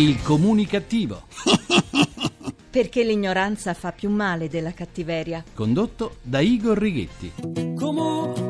[0.00, 1.24] Il comunicativo.
[2.70, 5.44] Perché l'ignoranza fa più male della cattiveria.
[5.52, 7.30] Condotto da Igor Righetti.
[7.76, 8.49] Comunica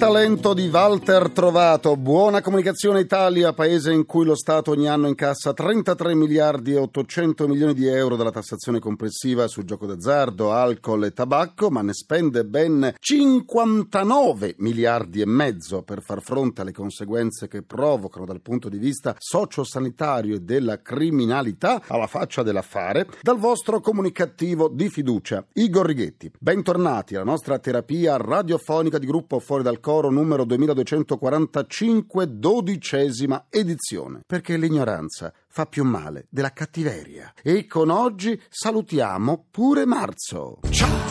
[0.00, 5.52] talento di Walter Trovato, buona comunicazione Italia, paese in cui lo Stato ogni anno incassa
[5.52, 11.12] 33 miliardi e 800 milioni di euro dalla tassazione complessiva sul gioco d'azzardo, alcol e
[11.12, 17.60] tabacco, ma ne spende ben 59 miliardi e mezzo per far fronte alle conseguenze che
[17.60, 24.70] provocano dal punto di vista sociosanitario e della criminalità alla faccia dell'affare, dal vostro comunicativo
[24.72, 26.32] di fiducia, Igor Righetti.
[26.38, 34.20] Bentornati alla nostra terapia radiofonica di gruppo Fuori dal Coro numero 2245, dodicesima edizione.
[34.24, 37.32] Perché l'ignoranza fa più male della cattiveria.
[37.42, 40.60] E con oggi salutiamo pure Marzo.
[40.70, 41.10] Ciao!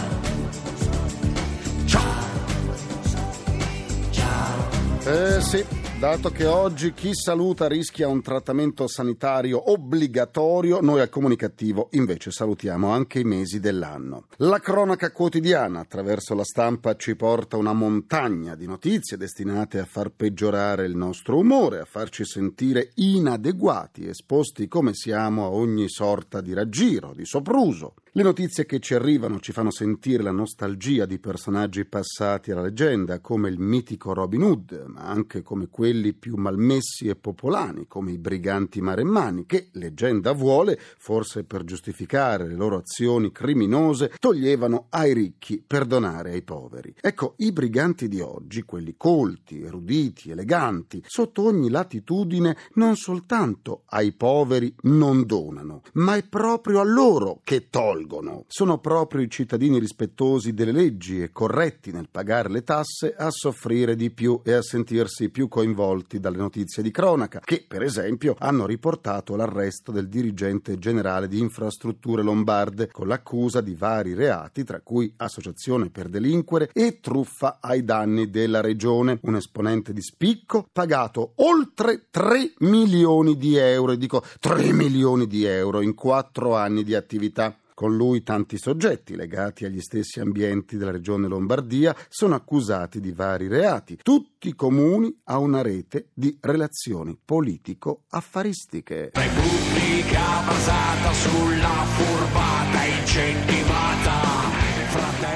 [5.03, 5.65] Eh sì,
[5.99, 12.89] dato che oggi chi saluta rischia un trattamento sanitario obbligatorio, noi al comunicativo invece salutiamo
[12.89, 14.27] anche i mesi dell'anno.
[14.37, 20.11] La cronaca quotidiana attraverso la stampa ci porta una montagna di notizie destinate a far
[20.11, 26.53] peggiorare il nostro umore, a farci sentire inadeguati, esposti come siamo a ogni sorta di
[26.53, 27.95] raggiro, di sopruso.
[28.13, 33.19] Le notizie che ci arrivano ci fanno sentire la nostalgia di personaggi passati alla leggenda,
[33.19, 38.17] come il mitico Robin Hood, ma anche come quelli più malmessi e popolani, come i
[38.17, 45.63] briganti maremmani, che, leggenda vuole, forse per giustificare le loro azioni criminose, toglievano ai ricchi
[45.65, 46.95] per donare ai poveri.
[46.99, 54.13] Ecco, i briganti di oggi, quelli colti, eruditi, eleganti, sotto ogni latitudine, non soltanto ai
[54.13, 57.97] poveri non donano, ma è proprio a loro che tolgono
[58.47, 63.95] sono proprio i cittadini rispettosi delle leggi e corretti nel pagare le tasse a soffrire
[63.95, 68.65] di più e a sentirsi più coinvolti dalle notizie di cronaca, che per esempio hanno
[68.65, 75.13] riportato l'arresto del dirigente generale di infrastrutture lombarde con l'accusa di vari reati, tra cui
[75.17, 79.19] associazione per delinquere e truffa ai danni della regione.
[79.21, 85.81] Un esponente di spicco pagato oltre 3 milioni di euro, dico 3 milioni di euro
[85.81, 87.55] in quattro anni di attività.
[87.79, 93.47] Con lui tanti soggetti legati agli stessi ambienti della regione Lombardia sono accusati di vari
[93.47, 99.11] reati, tutti comuni a una rete di relazioni politico-affaristiche.
[99.13, 104.38] Repubblica basata sulla furbata incentivata.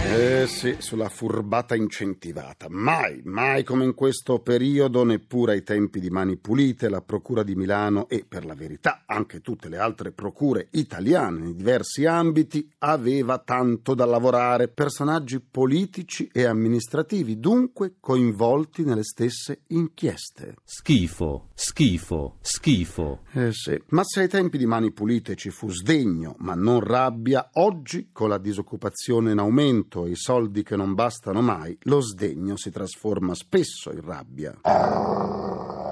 [0.05, 2.67] Eh sì, sulla furbata incentivata.
[2.69, 7.55] Mai, mai come in questo periodo, neppure ai tempi di Mani Pulite, la Procura di
[7.55, 13.39] Milano e, per la verità, anche tutte le altre procure italiane nei diversi ambiti, aveva
[13.39, 14.67] tanto da lavorare.
[14.67, 20.55] Personaggi politici e amministrativi, dunque, coinvolti nelle stesse inchieste.
[20.63, 23.21] Schifo, schifo, schifo.
[23.31, 27.49] Eh sì, ma se ai tempi di Mani Pulite ci fu sdegno, ma non rabbia,
[27.53, 32.57] oggi, con la disoccupazione in aumento e i soldi che non bastano mai, lo sdegno
[32.57, 35.82] si trasforma spesso in rabbia.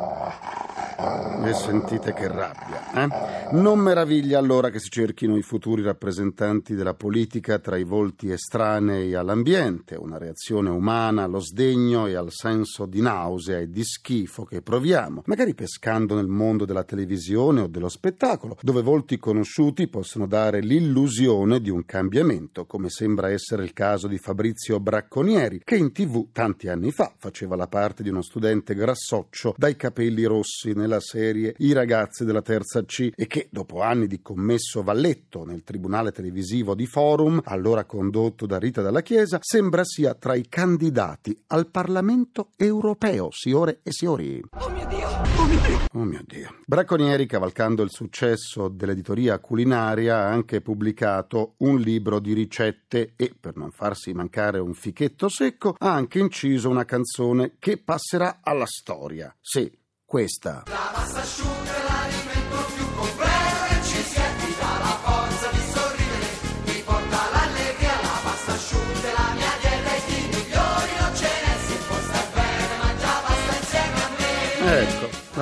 [1.44, 3.32] E sentite che rabbia, eh?
[3.54, 9.14] Non meraviglia allora che si cerchino i futuri rappresentanti della politica tra i volti estranei
[9.16, 14.62] all'ambiente, una reazione umana allo sdegno e al senso di nausea e di schifo che
[14.62, 20.62] proviamo, magari pescando nel mondo della televisione o dello spettacolo, dove volti conosciuti possono dare
[20.62, 26.28] l'illusione di un cambiamento, come sembra essere il caso di Fabrizio Bracconieri, che in tv
[26.32, 31.54] tanti anni fa faceva la parte di uno studente grassoccio dai capelli rossi nella serie
[31.58, 36.76] I ragazzi della terza C e che, dopo anni di commesso valletto nel tribunale televisivo
[36.76, 42.50] di Forum, allora condotto da Rita Dalla Chiesa, sembra sia tra i candidati al Parlamento
[42.58, 44.42] europeo, signore e signori.
[44.58, 45.80] Oh mio Dio, oh mio Dio.
[45.94, 46.56] Oh mio Dio.
[46.66, 53.56] Bracconieri, cavalcando il successo dell'editoria culinaria, ha anche pubblicato un libro di ricette e, per
[53.58, 59.36] non farsi mancare un fichetto secco, ha anche inciso una canzone che passerà alla storia.
[59.40, 59.70] Sì,
[60.12, 60.64] questa.
[60.66, 61.61] La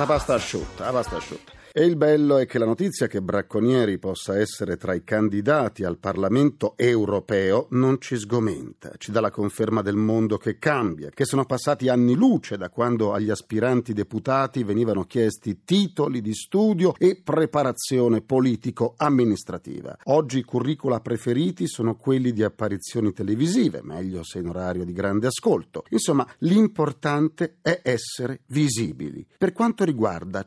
[0.00, 1.52] La pasta asciutta, la pasta asciutta.
[1.72, 5.98] E il bello è che la notizia che Bracconieri possa essere tra i candidati al
[5.98, 11.44] Parlamento europeo non ci sgomenta, ci dà la conferma del mondo che cambia, che sono
[11.44, 18.20] passati anni luce da quando agli aspiranti deputati venivano chiesti titoli di studio e preparazione
[18.20, 19.96] politico-amministrativa.
[20.06, 25.28] Oggi i curricula preferiti sono quelli di apparizioni televisive, meglio se in orario di grande
[25.28, 25.84] ascolto.
[25.90, 29.24] Insomma, l'importante è essere visibili.
[29.38, 29.89] Per quanto riguarda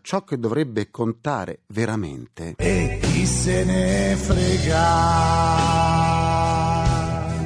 [0.01, 2.55] ciò che dovrebbe contare veramente.
[2.57, 6.02] E chi se ne frega?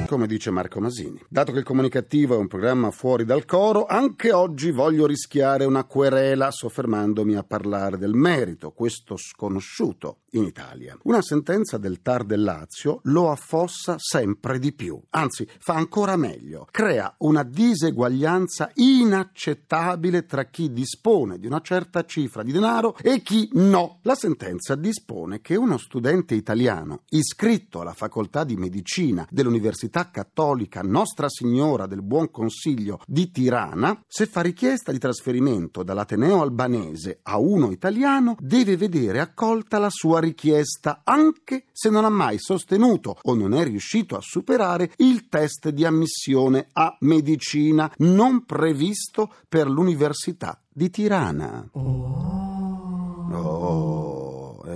[0.08, 1.22] Come dice Marco Masini.
[1.28, 5.84] Dato che il comunicativo è un programma fuori dal coro, anche oggi voglio rischiare una
[5.84, 10.96] querela soffermandomi a parlare del merito, questo sconosciuto in Italia.
[11.02, 16.66] Una sentenza del TAR del Lazio lo affossa sempre di più, anzi fa ancora meglio,
[16.70, 23.48] crea una diseguaglianza inaccettabile tra chi dispone di una certa cifra di denaro e chi
[23.52, 23.98] no.
[24.02, 31.28] La sentenza dispone che uno studente italiano iscritto alla facoltà di medicina dell'Università Cattolica Nostra
[31.28, 37.70] Signora del Buon Consiglio di Tirana, se fa richiesta di trasferimento dall'Ateneo albanese a uno
[37.70, 43.54] italiano, deve vedere accolta la sua richiesta, anche se non ha mai sostenuto o non
[43.54, 50.90] è riuscito a superare il test di ammissione a medicina non previsto per l'Università di
[50.90, 51.68] Tirana.
[51.72, 54.17] Oh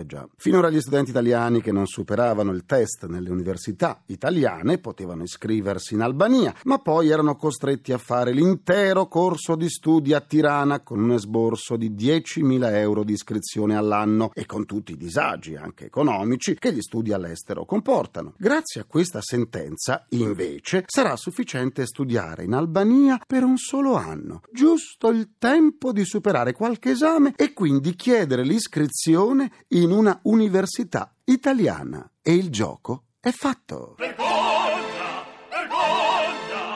[0.03, 0.29] eh già.
[0.37, 6.01] Finora gli studenti italiani che non superavano il test nelle università italiane potevano iscriversi in
[6.01, 11.13] Albania, ma poi erano costretti a fare l'intero corso di studi a Tirana con un
[11.13, 16.73] esborso di 10.000 euro di iscrizione all'anno e con tutti i disagi, anche economici, che
[16.73, 18.35] gli studi all'estero comportano.
[18.37, 25.09] Grazie a questa sentenza, invece, sarà sufficiente studiare in Albania per un solo anno, giusto
[25.09, 32.11] il tempo di superare qualche esame e quindi chiedere l'iscrizione in una università italiana.
[32.21, 33.97] E il gioco è fatto.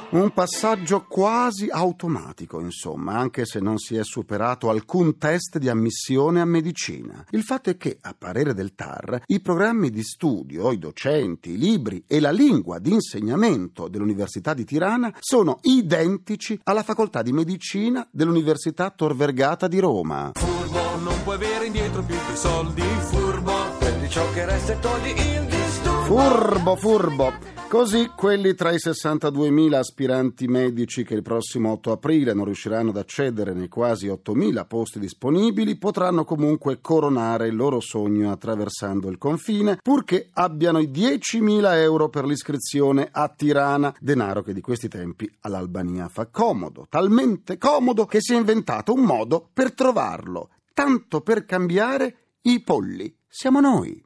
[0.08, 6.40] Un passaggio quasi automatico, insomma, anche se non si è superato alcun test di ammissione
[6.40, 7.24] a medicina.
[7.30, 11.58] Il fatto è che, a parere del TAR, i programmi di studio, i docenti, i
[11.58, 18.06] libri e la lingua di insegnamento dell'Università di Tirana sono identici alla facoltà di medicina
[18.10, 20.32] dell'Università Tor Vergata di Roma.
[21.76, 22.80] Indietro più dei soldi.
[22.80, 26.04] Furbo, prendi ciò che resta e togli il disturbo.
[26.04, 27.54] Furbo, furbo.
[27.68, 32.96] Così quelli tra i 62.000 aspiranti medici che il prossimo 8 aprile non riusciranno ad
[32.96, 39.78] accedere nei quasi 8.000 posti disponibili potranno comunque coronare il loro sogno attraversando il confine,
[39.82, 46.08] purché abbiano i 10.000 euro per l'iscrizione a Tirana, denaro che di questi tempi all'Albania
[46.08, 52.34] fa comodo, talmente comodo che si è inventato un modo per trovarlo, tanto per cambiare
[52.42, 53.16] i polli.
[53.26, 54.02] Siamo noi.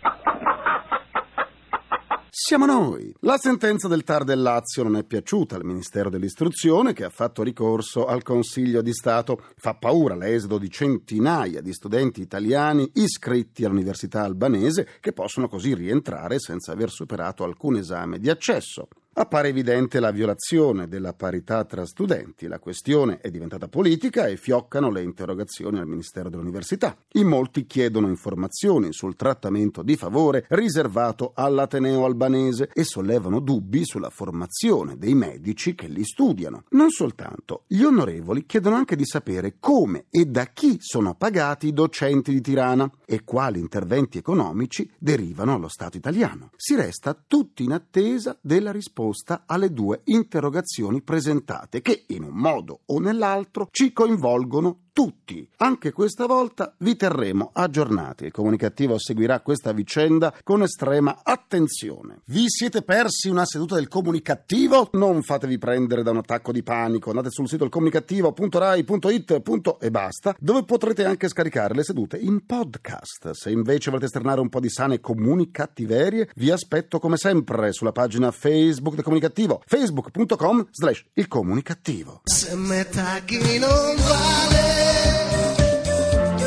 [2.31, 3.13] Siamo noi.
[3.23, 7.43] La sentenza del TAR del Lazio non è piaciuta al Ministero dell'Istruzione che ha fatto
[7.43, 9.43] ricorso al Consiglio di Stato.
[9.57, 16.39] Fa paura l'esodo di centinaia di studenti italiani iscritti all'Università albanese che possono così rientrare
[16.39, 18.87] senza aver superato alcun esame di accesso.
[19.13, 24.89] Appare evidente la violazione della parità tra studenti, la questione è diventata politica e fioccano
[24.89, 26.97] le interrogazioni al Ministero dell'Università.
[27.15, 34.11] In molti chiedono informazioni sul trattamento di favore riservato all'Ateneo albanese e sollevano dubbi sulla
[34.11, 36.63] formazione dei medici che li studiano.
[36.71, 41.73] Non soltanto, gli onorevoli chiedono anche di sapere come e da chi sono pagati i
[41.73, 46.51] docenti di Tirana e quali interventi economici derivano allo Stato italiano.
[46.55, 52.35] Si resta tutti in attesa della risposta risposta alle due interrogazioni presentate che in un
[52.35, 55.49] modo o nell'altro ci coinvolgono tutti.
[55.57, 58.27] Anche questa volta vi terremo aggiornati.
[58.27, 62.21] Il comunicativo seguirà questa vicenda con estrema attenzione.
[62.27, 64.91] Vi siete persi una seduta del comunicativo?
[64.93, 67.09] Non fatevi prendere da un attacco di panico.
[67.09, 69.43] Andate sul sito ilcomunicativo.rai.it
[69.81, 73.31] e basta, dove potrete anche scaricare le sedute in podcast.
[73.31, 78.31] Se invece volete esternare un po' di sane comunicattiverie, vi aspetto come sempre sulla pagina
[78.33, 82.21] Facebook del comunicativo, facebook.com slash il comunicativo.
[82.25, 84.90] Se metà chi non vale,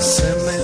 [0.04, 0.63] se metà chi non vale.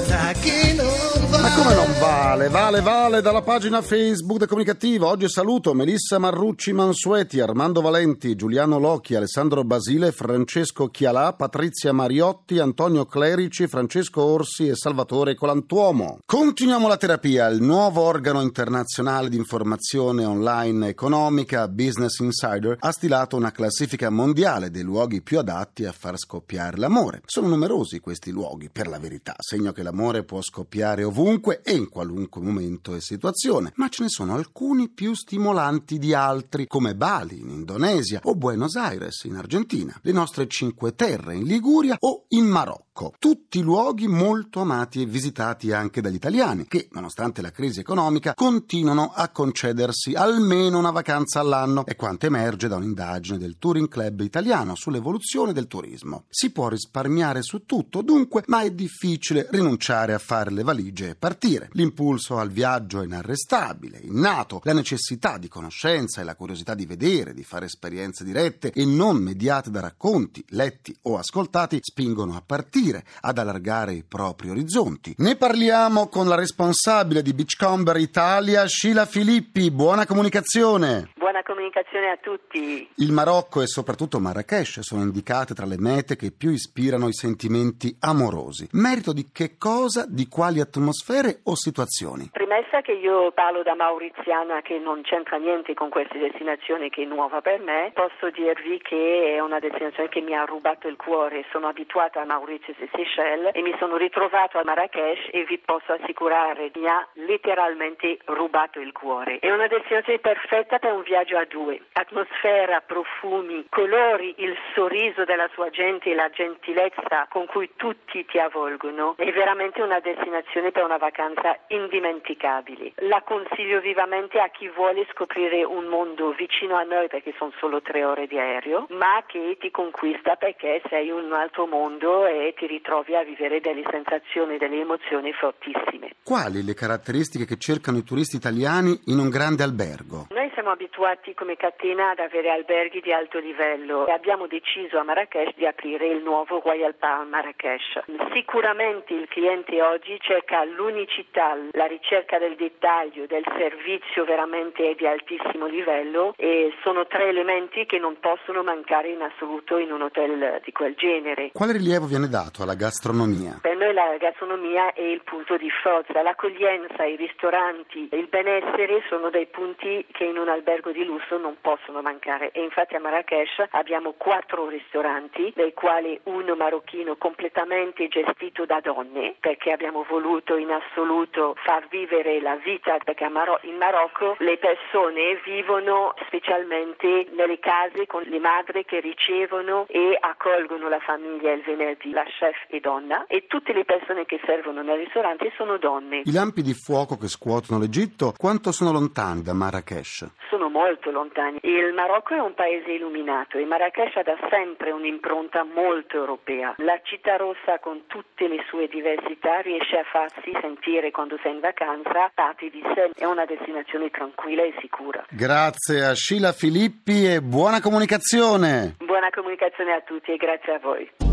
[1.42, 2.50] Ma come non vale?
[2.50, 5.08] Vale, vale dalla pagina Facebook del Comunicativo.
[5.08, 12.60] Oggi saluto Melissa Marrucci Mansueti, Armando Valenti, Giuliano Locchi, Alessandro Basile, Francesco Chialà, Patrizia Mariotti,
[12.60, 16.20] Antonio Clerici, Francesco Orsi e Salvatore Colantuomo.
[16.26, 17.48] Continuiamo la terapia.
[17.48, 24.72] Il nuovo organo internazionale di informazione online economica, Business Insider, ha stilato una classifica mondiale
[24.72, 27.22] dei luoghi più adatti a far scoppiare l'amore.
[27.26, 31.28] Sono numerosi questi luoghi, per la verità, segno che l'amore può scoppiare ovunque
[31.64, 36.66] e in qualunque momento e situazione, ma ce ne sono alcuni più stimolanti di altri,
[36.66, 41.98] come Bali in Indonesia o Buenos Aires in Argentina, le nostre Cinque Terre in Liguria
[42.00, 43.14] o in Marocco.
[43.18, 49.14] Tutti luoghi molto amati e visitati anche dagli italiani, che, nonostante la crisi economica, continuano
[49.14, 54.76] a concedersi almeno una vacanza all'anno, è quanto emerge da un'indagine del Touring Club italiano
[54.76, 56.26] sull'evoluzione del turismo.
[56.28, 61.70] Si può risparmiare su tutto, dunque, ma è difficile rinunciare a fare le valigie partire.
[61.74, 67.34] L'impulso al viaggio è inarrestabile, innato, la necessità di conoscenza e la curiosità di vedere,
[67.34, 73.06] di fare esperienze dirette e non mediate da racconti, letti o ascoltati, spingono a partire,
[73.22, 75.14] ad allargare i propri orizzonti.
[75.18, 79.70] Ne parliamo con la responsabile di Beachcomber Italia, Sheila Filippi.
[79.70, 81.12] Buona comunicazione.
[81.60, 82.88] Comunicazione a tutti.
[83.04, 87.98] Il Marocco e soprattutto Marrakesh sono indicate tra le mete che più ispirano i sentimenti
[88.00, 88.70] amorosi.
[88.72, 92.30] Merito di che cosa, di quali atmosfere o situazioni?
[92.32, 97.06] Premessa che io parlo da mauriziana che non c'entra niente con queste destinazioni che è
[97.06, 101.44] nuova per me, posso dirvi che è una destinazione che mi ha rubato il cuore.
[101.52, 105.92] Sono abituata a Mauritius e Seychelles e mi sono ritrovato a Marrakesh e vi posso
[105.92, 109.40] assicurare mi ha letteralmente rubato il cuore.
[109.40, 111.82] È una destinazione perfetta per un viaggio a due.
[111.94, 118.40] Atmosfera, profumi, colori, il sorriso della sua gente e la gentilezza con cui tutti ti
[118.40, 119.16] avvolgono.
[119.18, 122.94] È veramente una destinazione per una vacanza indimenticabile.
[123.10, 127.82] La consiglio vivamente a chi vuole scoprire un mondo vicino a noi perché sono solo
[127.82, 132.54] tre ore di aereo, ma che ti conquista perché sei in un altro mondo e
[132.56, 136.12] ti ritrovi a vivere delle sensazioni, delle emozioni fortissime.
[136.24, 140.28] Quali le caratteristiche che cercano i turisti italiani in un grande albergo?
[140.30, 145.04] Noi siamo abituati come catena ad avere alberghi di alto livello e abbiamo deciso a
[145.04, 148.04] Marrakesh di aprire il nuovo Royal Palm Marrakesh.
[148.34, 155.66] Sicuramente il cliente oggi cerca l'unicità, la ricerca del dettaglio, del servizio veramente di altissimo
[155.66, 160.74] livello e sono tre elementi che non possono mancare in assoluto in un hotel di
[160.74, 161.52] quel genere.
[161.54, 163.60] Quale rilievo viene dato alla gastronomia?
[163.62, 169.30] Per noi la gastronomia è il punto di forza, l'accoglienza, i ristoranti, il benessere sono
[169.30, 173.68] dei punti che in un albergo di lusso non possono mancare e infatti a Marrakesh
[173.72, 180.72] abbiamo quattro ristoranti, dei quali uno marocchino completamente gestito da donne perché abbiamo voluto in
[180.72, 188.06] assoluto far vivere la vita perché Maro- in Marocco le persone vivono specialmente nelle case
[188.06, 193.26] con le madri che ricevono e accolgono la famiglia il venerdì, la chef è donna
[193.28, 196.22] e tutte le persone che servono nel ristorante sono donne.
[196.26, 200.28] I lampi di fuoco che scuotono l'Egitto quanto sono lontani da Marrakesh?
[200.50, 201.60] Sono molto lontani.
[201.62, 206.76] Il Marocco è un paese illuminato e Marrakesh ha da sempre un'impronta molto europea.
[206.78, 211.60] La città rossa con tutte le sue diversità riesce a farsi sentire quando sei in
[211.60, 213.12] vacanza parte di sé.
[213.16, 215.26] È una destinazione tranquilla e sicura.
[215.30, 218.96] Grazie a Sheila Filippi e buona comunicazione.
[218.98, 221.29] Buona comunicazione a tutti e grazie a voi.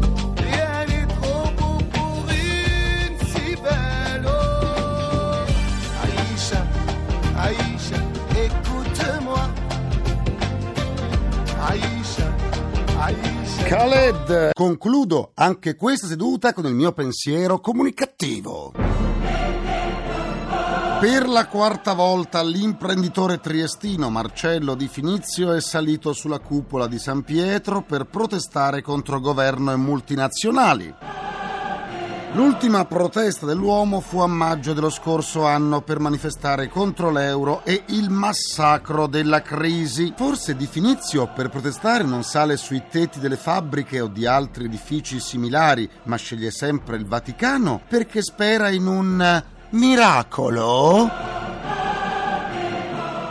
[13.66, 18.72] Khaled, concludo anche questa seduta con il mio pensiero comunicativo.
[21.00, 27.22] Per la quarta volta l'imprenditore triestino Marcello Di Finizio è salito sulla cupola di San
[27.22, 30.94] Pietro per protestare contro governo e multinazionali.
[32.32, 38.10] L'ultima protesta dell'uomo fu a maggio dello scorso anno per manifestare contro l'euro e il
[38.10, 40.12] massacro della crisi.
[40.14, 45.18] Forse Di Finizio per protestare non sale sui tetti delle fabbriche o di altri edifici
[45.18, 51.25] similari, ma sceglie sempre il Vaticano perché spera in un miracolo?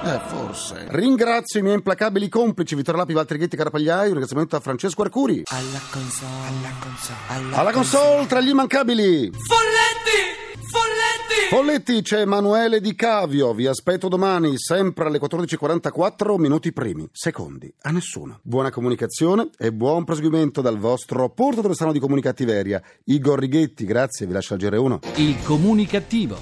[0.06, 0.86] Eh, forse.
[0.90, 4.06] Ringrazio i miei implacabili complici Vittorio Lapi, Valtteri Ghetti, Carapagliai.
[4.06, 5.42] Un ringraziamento a Francesco Arcuri.
[5.46, 9.32] Alla console, alla console, Alla console tra gli immancabili.
[9.32, 10.60] Folletti!
[10.70, 11.50] Folletti!
[11.50, 13.56] Folletti, c'è Emanuele Di Cavio.
[13.56, 18.42] Vi aspetto domani, sempre alle 14.44, minuti primi, secondi, a nessuno.
[18.44, 22.80] Buona comunicazione e buon proseguimento dal vostro porto dove di comunicattiveria.
[23.06, 25.00] Igor Righetti, grazie, vi lascio al GR1.
[25.16, 26.38] Il comunicativo.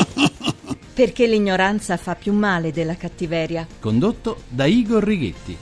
[0.98, 3.64] Perché l'ignoranza fa più male della cattiveria.
[3.78, 5.56] Condotto da Igor Righetti.